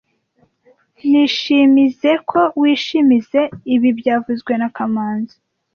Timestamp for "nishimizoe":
1.09-2.13